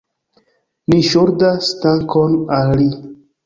[0.93, 2.93] Ni ŝuldas dankon al li.